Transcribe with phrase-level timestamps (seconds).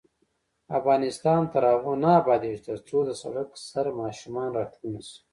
[0.79, 5.17] افغانستان تر هغو نه ابادیږي، ترڅو د سړک سر ماشومان راټول نشي.